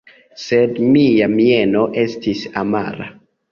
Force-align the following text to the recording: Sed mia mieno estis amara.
Sed 0.43 0.79
mia 0.95 1.27
mieno 1.35 1.85
estis 2.07 2.43
amara. 2.65 3.13